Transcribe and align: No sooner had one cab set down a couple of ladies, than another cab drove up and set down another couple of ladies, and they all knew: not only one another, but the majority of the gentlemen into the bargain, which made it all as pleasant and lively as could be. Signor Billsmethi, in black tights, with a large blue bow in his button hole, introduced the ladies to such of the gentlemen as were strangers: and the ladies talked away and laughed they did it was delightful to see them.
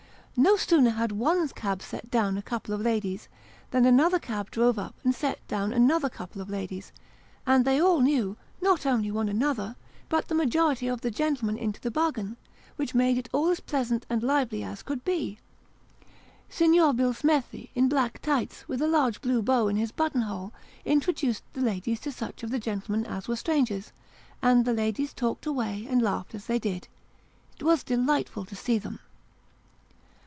No 0.37 0.55
sooner 0.55 0.91
had 0.91 1.11
one 1.11 1.47
cab 1.49 1.81
set 1.83 2.09
down 2.09 2.35
a 2.37 2.41
couple 2.41 2.73
of 2.73 2.79
ladies, 2.81 3.27
than 3.71 3.85
another 3.85 4.17
cab 4.17 4.49
drove 4.49 4.79
up 4.79 4.95
and 5.03 5.13
set 5.13 5.45
down 5.49 5.71
another 5.73 6.09
couple 6.09 6.41
of 6.41 6.49
ladies, 6.49 6.91
and 7.45 7.63
they 7.63 7.79
all 7.81 7.99
knew: 7.99 8.37
not 8.61 8.85
only 8.87 9.11
one 9.11 9.27
another, 9.29 9.75
but 10.09 10.29
the 10.29 10.33
majority 10.33 10.87
of 10.87 11.01
the 11.01 11.11
gentlemen 11.11 11.57
into 11.57 11.79
the 11.81 11.91
bargain, 11.91 12.37
which 12.77 12.95
made 12.95 13.17
it 13.19 13.27
all 13.33 13.49
as 13.49 13.59
pleasant 13.59 14.03
and 14.09 14.23
lively 14.23 14.63
as 14.63 14.81
could 14.83 15.03
be. 15.05 15.37
Signor 16.49 16.93
Billsmethi, 16.93 17.69
in 17.75 17.87
black 17.89 18.19
tights, 18.21 18.67
with 18.69 18.81
a 18.81 18.87
large 18.87 19.21
blue 19.21 19.43
bow 19.43 19.67
in 19.67 19.75
his 19.75 19.91
button 19.91 20.21
hole, 20.21 20.53
introduced 20.85 21.43
the 21.53 21.61
ladies 21.61 21.99
to 21.99 22.11
such 22.11 22.41
of 22.41 22.49
the 22.51 22.57
gentlemen 22.59 23.05
as 23.05 23.27
were 23.27 23.35
strangers: 23.35 23.91
and 24.41 24.63
the 24.65 24.73
ladies 24.73 25.13
talked 25.13 25.45
away 25.45 25.85
and 25.89 26.01
laughed 26.01 26.31
they 26.47 26.57
did 26.57 26.87
it 27.59 27.63
was 27.63 27.83
delightful 27.83 28.43
to 28.45 28.55
see 28.55 28.79
them. 28.79 28.99